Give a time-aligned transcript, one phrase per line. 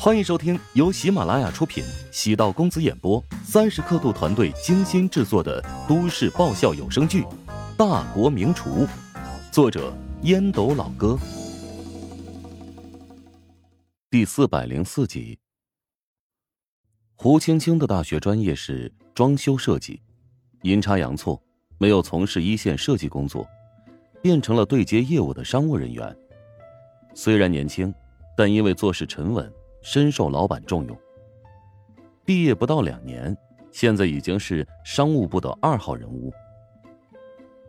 [0.00, 7.22] 欢迎收听由喜马拉雅出品、喜道公子演播、三十刻度团队精心制作的都市爆笑有声剧
[7.76, 8.86] 《大国名厨》，
[9.50, 9.92] 作者
[10.22, 11.18] 烟斗老哥，
[14.08, 15.36] 第四百零四集。
[17.16, 20.00] 胡青青的大学专业是装修设计，
[20.62, 21.42] 阴差阳错，
[21.76, 23.44] 没有从事一线设计工作，
[24.22, 26.16] 变成了对接业务的商务人员。
[27.14, 27.92] 虽然年轻，
[28.36, 29.52] 但因为做事沉稳。
[29.80, 30.98] 深受老板重用。
[32.24, 33.36] 毕业不到两年，
[33.70, 36.32] 现在已经是商务部的二号人物。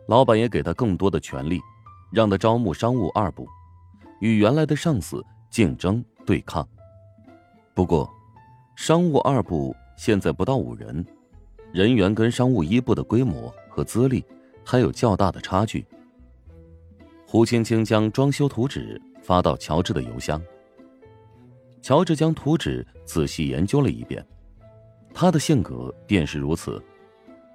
[0.06, 1.60] 老板也给他更多的权利，
[2.12, 3.46] 让他招募商务二部，
[4.20, 6.68] 与原来的上司竞争对抗。
[7.74, 8.10] 不过，
[8.76, 11.04] 商务二部现在不到五人，
[11.72, 14.24] 人员跟商务一部的规模和资历
[14.64, 15.86] 还有较大的差距。
[17.26, 20.42] 胡青青将装修图纸发到乔治的邮箱。
[21.82, 24.24] 乔治将图纸仔细研究了一遍，
[25.14, 26.82] 他的性格便是如此，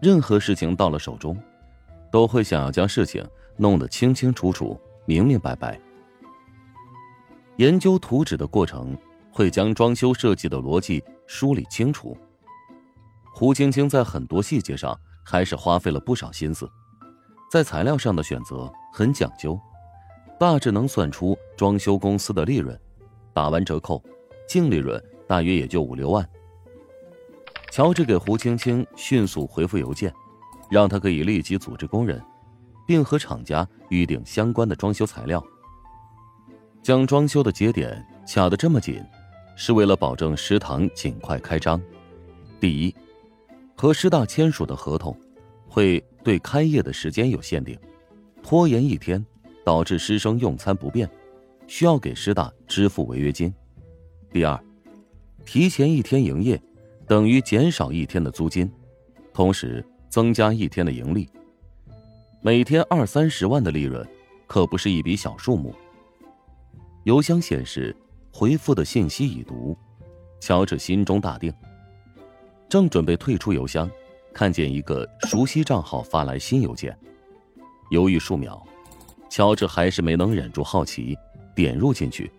[0.01, 1.37] 任何事情到了手中，
[2.11, 5.79] 都会想要将事情弄得清清楚楚、明明白白。
[7.57, 8.97] 研究图纸的过程
[9.31, 12.17] 会将装修设计的逻辑梳理清楚。
[13.33, 16.69] 胡青青在很多细节上还是花费了不少心思，
[17.51, 19.59] 在材料上的选择很讲究，
[20.39, 22.77] 大致能算出装修公司的利润，
[23.31, 24.03] 打完折扣。
[24.47, 26.27] 净利润大约也就五六万。
[27.71, 30.13] 乔治给胡青青迅速回复邮件，
[30.69, 32.21] 让他可以立即组织工人，
[32.87, 35.43] 并和厂家预定相关的装修材料。
[36.81, 39.03] 将装修的节点卡得这么紧，
[39.55, 41.81] 是为了保证食堂尽快开张。
[42.59, 42.95] 第一，
[43.75, 45.19] 和师大签署的合同
[45.67, 47.77] 会对开业的时间有限定，
[48.41, 49.25] 拖延一天
[49.65, 51.09] 导致师生用餐不便，
[51.67, 53.53] 需要给师大支付违约金。
[54.35, 54.61] 第二，
[55.45, 56.61] 提前一天营业，
[57.07, 58.69] 等于减少一天的租金，
[59.33, 61.29] 同时增加一天的盈利。
[62.41, 64.05] 每天二三十万的利润，
[64.45, 65.73] 可不是一笔小数目。
[67.05, 67.95] 邮箱显示
[68.29, 69.73] 回复的信息已读，
[70.41, 71.53] 乔治心中大定，
[72.67, 73.89] 正准备退出邮箱，
[74.33, 76.93] 看见一个熟悉账号发来新邮件，
[77.89, 78.61] 犹豫数秒，
[79.29, 81.17] 乔治还是没能忍住好奇，
[81.55, 82.29] 点入进去。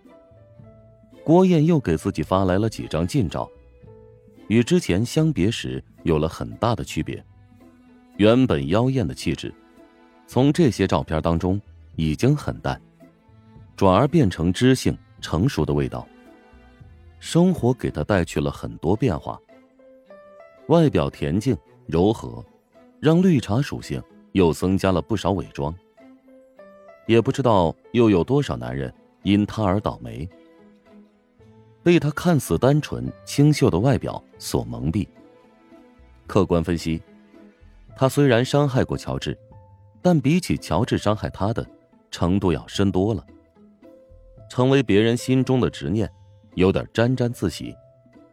[1.27, 3.51] 郭燕又给自己发来了几张近照，
[4.47, 7.21] 与之前相别时有了很大的区别。
[8.15, 9.53] 原本妖艳的气质，
[10.25, 11.61] 从这些照片当中
[11.97, 12.81] 已经很淡，
[13.75, 16.07] 转而变成知性成熟的味道。
[17.19, 19.37] 生活给他带去了很多变化，
[20.69, 21.57] 外表恬静
[21.87, 22.41] 柔和，
[23.01, 24.01] 让绿茶属性
[24.31, 25.75] 又增加了不少伪装。
[27.05, 30.25] 也不知道又有多少男人因他而倒霉。
[31.87, 35.07] 被他看似单纯清秀的外表所蒙蔽。
[36.27, 37.01] 客观分析，
[37.95, 39.39] 他虽然伤害过乔治，
[40.01, 41.65] 但比起乔治伤害他的
[42.11, 43.25] 程度要深多了。
[44.49, 46.11] 成为别人心中的执念，
[46.55, 47.73] 有点沾沾自喜，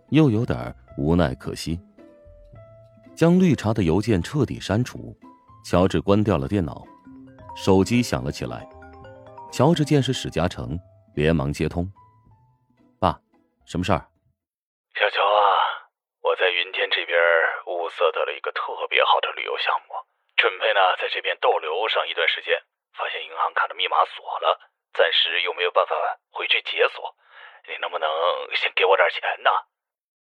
[0.09, 1.79] 又有点无奈可惜。
[3.15, 5.17] 将绿茶的邮件彻底删除，
[5.65, 6.85] 乔治关掉了电脑，
[7.55, 8.69] 手机响了起来。
[9.53, 10.77] 乔治见是史嘉诚，
[11.15, 11.89] 连忙接通。
[13.67, 14.01] 什么事儿？
[14.95, 15.91] 小乔啊，
[16.23, 17.19] 我在云天这边
[17.67, 19.95] 物色到了一个特别好的旅游项目，
[20.37, 22.55] 准备呢在这边逗留上一段时间。
[22.95, 25.97] 发现银行卡的密码锁了，暂时又没有办法
[26.31, 27.03] 回去解锁。
[27.67, 28.07] 你能不能
[28.55, 29.51] 先给我点钱呢？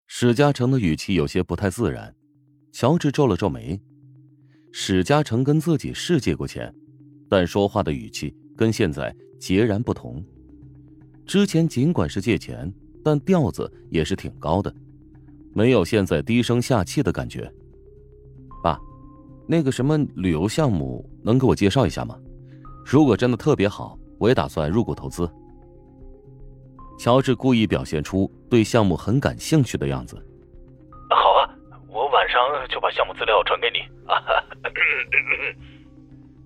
[0.07, 2.15] 史嘉诚的语气有些不太自然。
[2.71, 3.77] 乔治皱了皱眉。
[4.71, 6.73] 史嘉诚跟自己是借过钱，
[7.29, 10.23] 但说话的语气跟现在截然不同。
[11.27, 12.71] 之前尽管是借钱。
[13.03, 14.73] 但调子也是挺高的，
[15.53, 17.51] 没有现在低声下气的感觉。
[18.63, 18.79] 爸，
[19.45, 22.17] 那个什么旅游项目能给我介绍一下吗？
[22.85, 25.29] 如果真的特别好，我也打算入股投资。
[26.97, 30.15] 乔治故意表现出对项目很感兴趣的样子。
[31.09, 31.49] 好啊，
[31.89, 32.39] 我晚上
[32.69, 33.79] 就把项目资料传给你。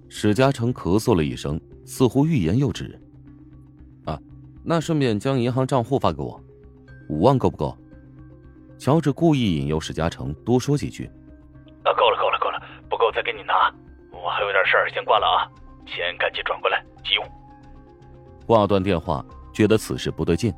[0.10, 3.00] 史嘉诚咳嗽了一声，似乎欲言又止。
[4.06, 4.20] 啊，
[4.64, 6.42] 那顺便将银行账户发给我。
[7.07, 7.77] 五万够不够？
[8.77, 11.06] 乔治故意引诱史嘉诚多说几句。
[11.83, 13.74] 啊，够了，够了，够了，不够再给你拿。
[14.12, 15.50] 我还有点事儿，先挂了啊，
[15.86, 17.25] 钱赶紧转过来，急用。
[18.45, 20.54] 挂断电话，觉得此事不对劲。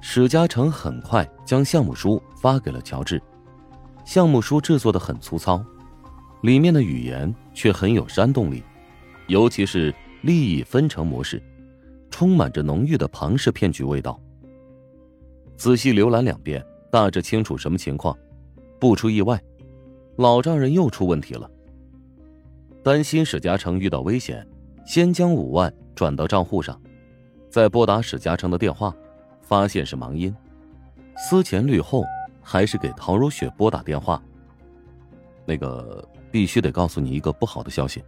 [0.00, 3.20] 史嘉诚很快将项目书发给了乔治。
[4.04, 5.64] 项目书制作的很粗糙，
[6.42, 8.62] 里面的语言却很有煽动力，
[9.28, 11.42] 尤其是利益分成模式，
[12.10, 14.20] 充满着浓郁的庞氏骗局味道。
[15.56, 18.16] 仔细浏览两遍，大致清楚什么情况。
[18.78, 19.40] 不出意外，
[20.16, 21.50] 老丈人又出问题了。
[22.82, 24.46] 担心史嘉诚遇到危险，
[24.84, 26.78] 先将五万转到账户上，
[27.48, 28.94] 再拨打史嘉诚的电话，
[29.40, 30.34] 发现是忙音。
[31.16, 32.04] 思前虑后，
[32.42, 34.22] 还是给陶如雪拨打电话。
[35.46, 38.04] 那个必须得告诉你一个不好的消息，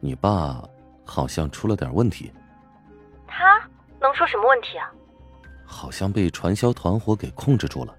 [0.00, 0.60] 你爸
[1.04, 2.32] 好像出了点问题。
[3.26, 3.60] 他
[4.00, 4.90] 能出什么问题啊？
[5.66, 7.94] 好像被传销团伙给控制住了。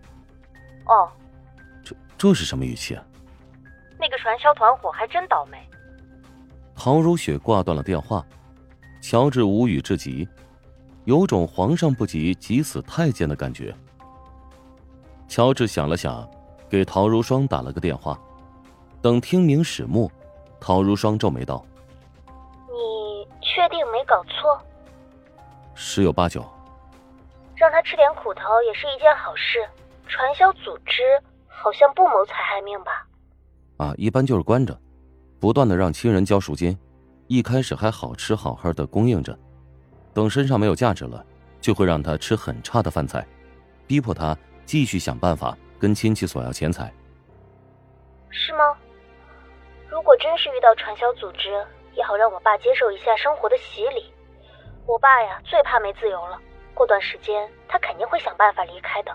[0.86, 1.12] 哦，
[1.84, 3.04] 这这是什么语气啊？
[4.00, 5.58] 那个传销团伙还真倒霉。
[6.76, 8.26] 陶如雪挂断了电话，
[9.02, 10.28] 乔治无语至极，
[11.06, 13.76] 有种皇上不急急死太监的感觉。
[15.28, 16.30] 乔治想了想，
[16.70, 18.18] 给陶如霜打了个电话。
[19.02, 20.10] 等听明始末，
[20.60, 21.66] 陶如霜皱眉道
[22.70, 24.62] ：“你确定没搞错？
[25.76, 26.46] 十有八九。
[27.88, 29.66] 吃点苦头也是一件好事。
[30.10, 31.02] 传销组织
[31.48, 33.08] 好像不谋财害命吧？
[33.78, 34.78] 啊，一般就是关着，
[35.40, 36.78] 不断的让亲人交赎金。
[37.28, 39.38] 一开始还好吃好喝的供应着，
[40.14, 41.26] 等身上没有价值了，
[41.62, 43.26] 就会让他吃很差的饭菜，
[43.88, 46.94] 逼迫他继续想办法跟亲戚索要钱财。
[48.30, 48.78] 是吗？
[49.90, 54.14] 如果真是遇到传销组织，也好让我爸接受一下生活的洗礼。
[54.86, 56.38] 我爸呀，最怕没自由了。
[56.78, 59.12] 过段时间，他肯定会想办法离开的。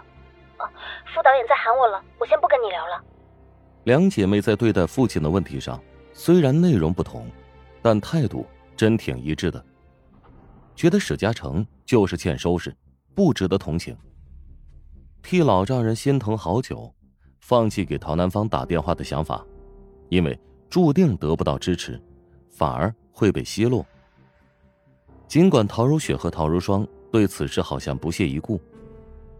[0.56, 0.68] 啊，
[1.14, 3.00] 副导演在喊我了，我先不跟你聊了。
[3.84, 5.80] 两姐妹在对待父亲的问题上，
[6.12, 7.30] 虽然内容不同，
[7.80, 8.44] 但态度
[8.76, 9.64] 真挺一致的。
[10.74, 12.74] 觉得史嘉诚就是欠收拾，
[13.14, 13.96] 不值得同情。
[15.22, 16.92] 替老丈人心疼好久，
[17.40, 19.46] 放弃给陶南方打电话的想法，
[20.08, 20.36] 因为。
[20.72, 22.02] 注定得不到支持，
[22.48, 23.84] 反而会被奚落。
[25.28, 28.60] 尽管陶如雪和陶如霜对此事好像不屑一顾，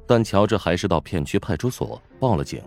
[0.07, 2.63] 但乔治还是到片区派出所报了警。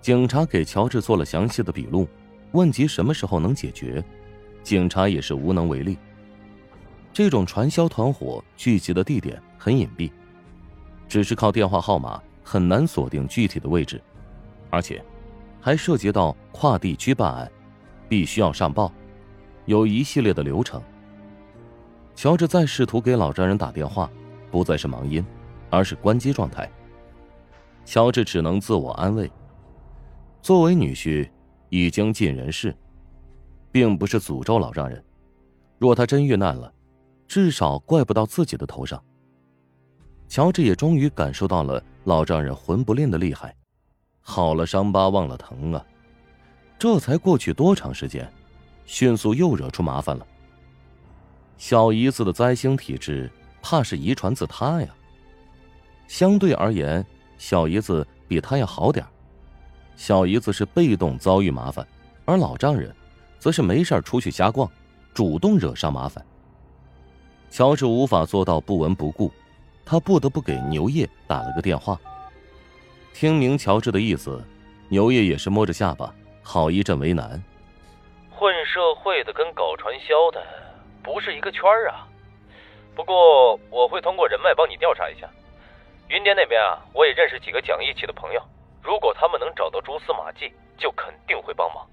[0.00, 2.08] 警察给乔治做了详细的笔录，
[2.52, 4.02] 问及什么时候能解决，
[4.62, 5.98] 警察也是无能为力。
[7.12, 10.12] 这种传销团伙聚集的地点很隐蔽，
[11.08, 14.00] 只是靠电话号码很难锁定具体的位置，
[14.70, 15.04] 而且
[15.60, 17.50] 还涉及到跨地区办案。
[18.08, 18.92] 必须要上报，
[19.64, 20.80] 有一系列的流程。
[22.16, 24.10] 乔治再试图给老丈人打电话，
[24.50, 25.24] 不再是忙音，
[25.68, 26.68] 而是关机状态。
[27.84, 29.30] 乔治只能自我安慰：
[30.40, 31.28] 作为女婿，
[31.68, 32.74] 已经尽人事，
[33.70, 35.04] 并不是诅咒老丈人。
[35.78, 36.72] 若他真遇难了，
[37.28, 39.00] 至少怪不到自己的头上。
[40.26, 43.54] 乔治也终于感受到了老丈人魂不吝的厉害，
[44.22, 45.84] 好了伤疤忘了疼啊。
[46.78, 48.26] 这才过去多长时间，
[48.86, 50.26] 迅速又惹出麻烦了。
[51.58, 53.30] 小姨子的灾星体质，
[53.62, 54.88] 怕是遗传自他呀。
[56.06, 57.04] 相对而言，
[57.38, 59.04] 小姨子比他要好点
[59.96, 61.86] 小姨子是被动遭遇麻烦，
[62.24, 62.94] 而老丈人，
[63.38, 64.70] 则是没事出去瞎逛，
[65.14, 66.24] 主动惹上麻烦。
[67.50, 69.32] 乔治无法做到不闻不顾，
[69.84, 71.98] 他不得不给牛业打了个电话。
[73.14, 74.44] 听明乔治的意思，
[74.88, 76.14] 牛业也是摸着下巴。
[76.42, 77.42] 好一阵为难，
[78.30, 80.40] 混社会的跟搞传销的
[81.06, 82.04] 不是一个圈儿啊。
[82.96, 85.30] 不过我会通过人脉帮你调查一下。
[86.08, 88.42] 云巅那边啊，我也认识几个讲义气的朋友，
[88.82, 91.86] 如果他们能找到蛛丝马迹，就肯定会帮忙。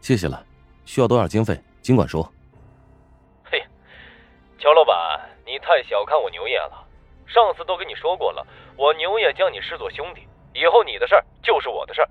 [0.00, 0.42] 谢谢了，
[0.86, 2.26] 需要多少经费尽管说。
[3.44, 3.62] 嘿，
[4.58, 6.82] 乔老板，你太小看我牛爷了。
[7.26, 12.08] 上次都跟你说过了，我牛爷将你视作兄弟，以后你的事儿就是我的事儿。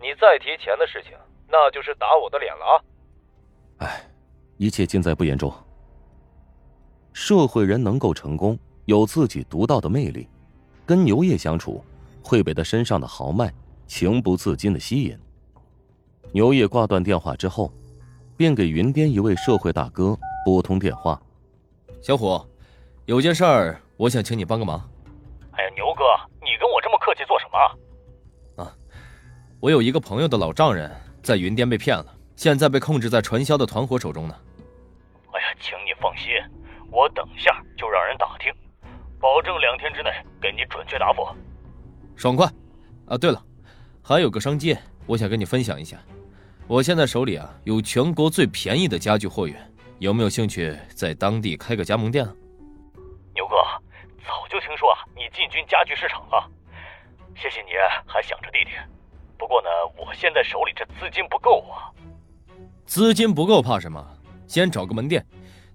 [0.00, 1.12] 你再提钱的事情，
[1.48, 2.82] 那就是打我的脸了啊！
[3.78, 4.04] 哎，
[4.56, 5.52] 一切尽在不言中。
[7.12, 10.28] 社会人能够成功，有自己独到的魅力，
[10.84, 11.82] 跟牛爷相处，
[12.22, 13.52] 会被他身上的豪迈
[13.86, 15.18] 情不自禁的吸引。
[16.32, 17.72] 牛爷挂断电话之后，
[18.36, 21.20] 便给云巅一位社会大哥拨通电话
[22.02, 22.38] ：“小虎，
[23.06, 24.78] 有件事儿，我想请你帮个忙。”
[25.52, 26.02] 哎呀，牛哥，
[26.42, 28.64] 你跟我这么客气做什么？
[28.64, 28.76] 啊
[29.58, 30.90] 我有一个朋友的老丈人
[31.22, 34.36] 在云巅被骗了，现在被控制在传销的团伙手中呢。
[35.60, 36.32] 请你放心，
[36.90, 38.52] 我等下就让人打听，
[39.20, 40.10] 保证两天之内
[40.40, 41.26] 给你准确答复。
[42.14, 42.46] 爽快！
[43.06, 43.42] 啊，对了，
[44.02, 45.96] 还有个商机，我想跟你分享一下。
[46.66, 49.56] 我现在手里啊有全国最便宜的家具货源，
[49.98, 52.34] 有没有兴趣在当地开个加盟店啊？
[53.34, 53.56] 牛哥，
[54.26, 56.50] 早就听说啊你进军家具市场了，
[57.36, 57.70] 谢谢你
[58.06, 58.70] 还想着弟弟。
[59.38, 61.92] 不过呢，我现在手里这资金不够啊。
[62.84, 64.04] 资金不够怕什么？
[64.46, 65.26] 先找个门店，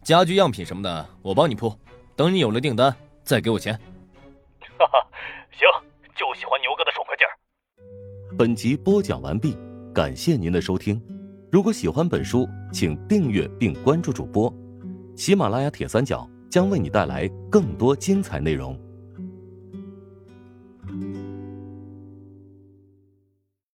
[0.03, 1.71] 家具样品什么的我帮你铺
[2.15, 2.93] 等你有了订单
[3.23, 3.73] 再给我钱。
[4.77, 5.07] 哈 哈
[5.51, 5.67] 行
[6.15, 7.31] 就喜欢牛哥的爽快劲儿。
[8.37, 9.55] 本集播讲完毕
[9.93, 10.99] 感谢您的收听。
[11.51, 14.51] 如果喜欢本书请订阅并关注主播。
[15.15, 18.79] 喜马拉雅铁三角将为你带来更多精彩内容。